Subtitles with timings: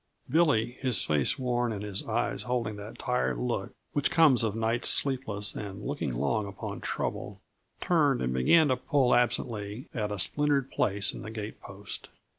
[0.27, 4.89] Billy, his face worn and his eyes holding that tired look which comes of nights
[4.89, 7.39] sleepless and of looking long upon trouble,
[7.79, 12.09] turned and began to pull absently at a splintered place in the gatepost.